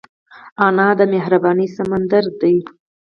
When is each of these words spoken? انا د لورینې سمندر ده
انا 0.65 0.87
د 0.99 1.01
لورینې 1.11 1.67
سمندر 1.77 2.23
ده 2.39 2.53